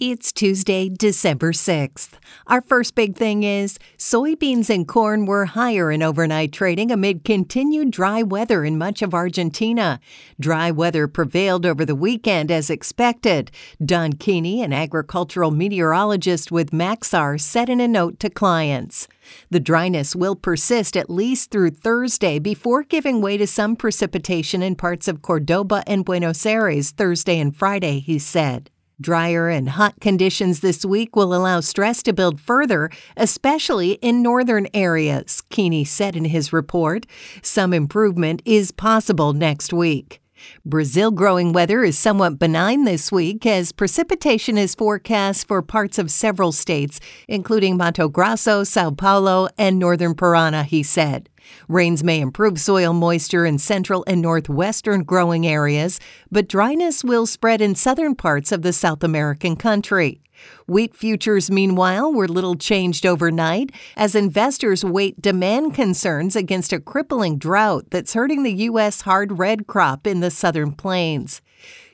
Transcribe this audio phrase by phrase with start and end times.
[0.00, 2.10] It's Tuesday, December 6th.
[2.46, 7.90] Our first big thing is soybeans and corn were higher in overnight trading amid continued
[7.90, 9.98] dry weather in much of Argentina.
[10.38, 13.50] Dry weather prevailed over the weekend as expected.
[13.84, 19.08] Don Keeney, an agricultural meteorologist with Maxar, said in a note to clients.
[19.50, 24.76] The dryness will persist at least through Thursday before giving way to some precipitation in
[24.76, 28.70] parts of Cordoba and Buenos Aires Thursday and Friday, he said.
[29.00, 34.66] Drier and hot conditions this week will allow stress to build further, especially in northern
[34.74, 37.06] areas, Keeney said in his report.
[37.40, 40.20] Some improvement is possible next week.
[40.64, 46.10] Brazil growing weather is somewhat benign this week as precipitation is forecast for parts of
[46.10, 51.28] several states, including Mato Grosso, Sao Paulo, and northern Parana, he said.
[51.68, 55.98] Rains may improve soil moisture in central and northwestern growing areas,
[56.30, 60.20] but dryness will spread in southern parts of the South American country.
[60.66, 67.38] Wheat futures, meanwhile, were little changed overnight as investors weight demand concerns against a crippling
[67.38, 69.02] drought that's hurting the U.S.
[69.02, 71.40] hard red crop in the southern plains.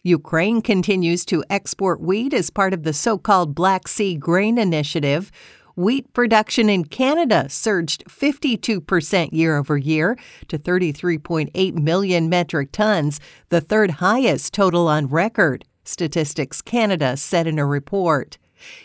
[0.02, 5.32] Ukraine continues to export wheat as part of the so called Black Sea Grain Initiative.
[5.76, 10.16] Wheat production in Canada surged 52% year over year
[10.48, 17.58] to 33.8 million metric tons, the third highest total on record, Statistics Canada said in
[17.58, 18.38] a report.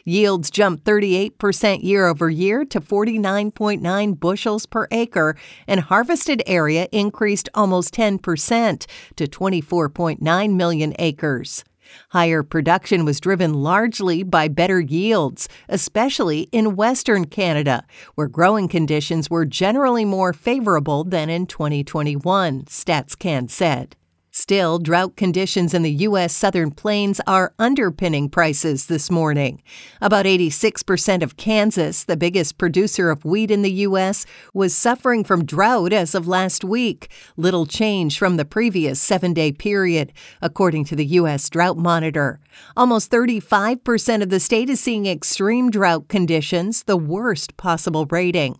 [0.04, 5.36] Yields jumped 38% year over year to 49.9 bushels per acre,
[5.68, 11.64] and harvested area increased almost 10% to 24.9 million acres.
[12.10, 17.84] Higher production was driven largely by better yields, especially in Western Canada,
[18.16, 23.96] where growing conditions were generally more favorable than in 2021, StatsCan said.
[24.40, 26.34] Still, drought conditions in the U.S.
[26.34, 29.62] southern plains are underpinning prices this morning.
[30.00, 35.44] About 86% of Kansas, the biggest producer of wheat in the U.S., was suffering from
[35.44, 40.96] drought as of last week, little change from the previous seven day period, according to
[40.96, 41.50] the U.S.
[41.50, 42.40] Drought Monitor.
[42.78, 48.58] Almost 35% of the state is seeing extreme drought conditions, the worst possible rating.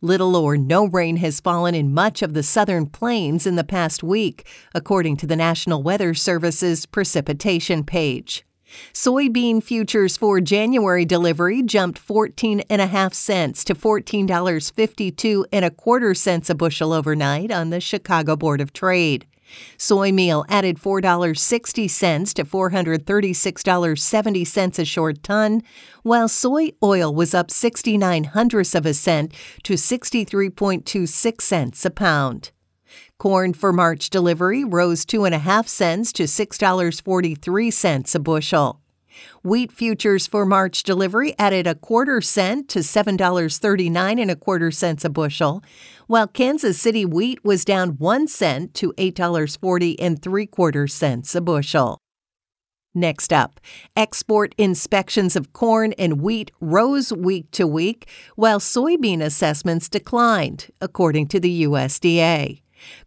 [0.00, 4.02] Little or no rain has fallen in much of the southern plains in the past
[4.02, 8.44] week, according to the National Weather Service's precipitation page.
[8.92, 15.70] Soybean futures for January delivery jumped 14 and a half cents to $14.52 and a
[15.70, 19.26] quarter cents a bushel overnight on the Chicago Board of Trade.
[19.76, 25.62] Soy meal added $4.60 to $436.70 a short ton,
[26.02, 32.50] while soy oil was up 69 hundredths of a cent to 63.26 cents a pound.
[33.18, 38.81] Corn for March delivery rose 2.5 cents to $6.43 a bushel.
[39.42, 45.04] Wheat futures for March delivery added a quarter cent to $7.39 and a quarter cents
[45.04, 45.62] a bushel,
[46.06, 51.40] while Kansas City wheat was down 1 cent to $8.40 and 3 quarter cents a
[51.40, 51.98] bushel.
[52.94, 53.58] Next up,
[53.96, 58.06] export inspections of corn and wheat rose week to week,
[58.36, 62.60] while soybean assessments declined, according to the USDA.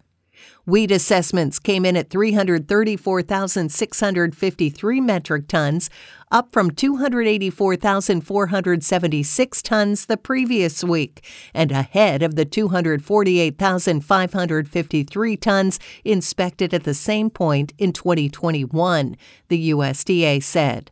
[0.69, 5.89] Wheat assessments came in at 334,653 metric tons,
[6.31, 11.25] up from 284,476 tons the previous week,
[11.55, 19.17] and ahead of the 248,553 tons inspected at the same point in 2021,
[19.47, 20.91] the USDA said.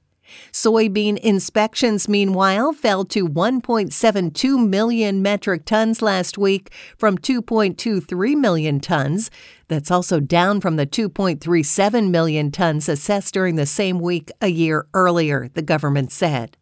[0.51, 9.31] Soybean inspections, meanwhile, fell to 1.72 million metric tons last week from 2.23 million tons.
[9.67, 14.87] That's also down from the 2.37 million tons assessed during the same week a year
[14.93, 16.56] earlier, the government said.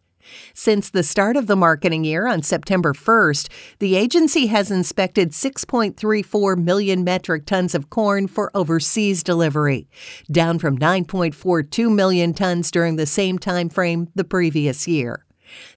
[0.53, 3.49] Since the start of the marketing year on September 1st,
[3.79, 9.87] the agency has inspected 6.34 million metric tons of corn for overseas delivery,
[10.31, 15.25] down from 9.42 million tons during the same time frame the previous year.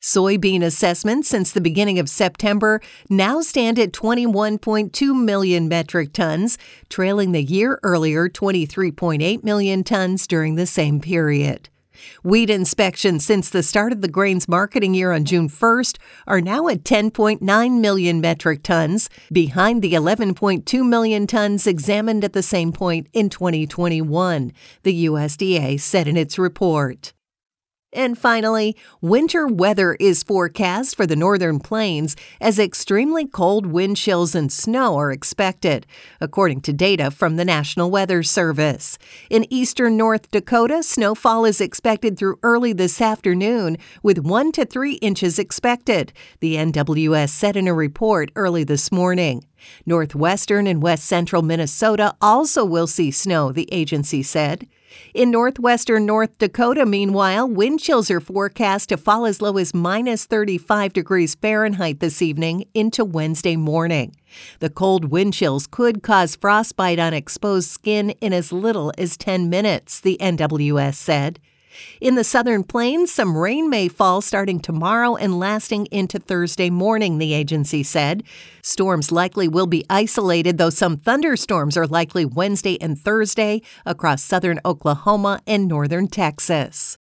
[0.00, 6.58] Soybean assessments since the beginning of September now stand at 21.2 million metric tons,
[6.88, 11.68] trailing the year earlier 23.8 million tons during the same period.
[12.22, 16.68] Wheat inspections since the start of the grains marketing year on June 1st are now
[16.68, 23.08] at 10.9 million metric tons, behind the 11.2 million tons examined at the same point
[23.12, 24.52] in 2021,
[24.82, 27.12] the USDA said in its report.
[27.92, 34.34] And finally, winter weather is forecast for the northern plains as extremely cold wind chills
[34.34, 35.86] and snow are expected,
[36.20, 38.98] according to data from the National Weather Service.
[39.30, 44.94] In eastern North Dakota, snowfall is expected through early this afternoon, with 1 to 3
[44.96, 49.46] inches expected, the NWS said in a report early this morning.
[49.86, 54.68] Northwestern and west central Minnesota also will see snow, the agency said.
[55.14, 60.26] In northwestern North Dakota, meanwhile, wind chills are forecast to fall as low as minus
[60.26, 64.14] 35 degrees Fahrenheit this evening into Wednesday morning.
[64.60, 69.48] The cold wind chills could cause frostbite on exposed skin in as little as 10
[69.48, 71.40] minutes, the NWS said.
[72.00, 77.18] In the southern plains, some rain may fall starting tomorrow and lasting into Thursday morning,
[77.18, 78.22] the agency said.
[78.62, 84.60] Storms likely will be isolated, though some thunderstorms are likely Wednesday and Thursday across southern
[84.64, 86.96] Oklahoma and northern Texas.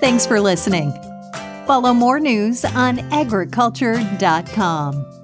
[0.00, 0.92] Thanks for listening.
[1.66, 5.21] Follow more news on agriculture.com.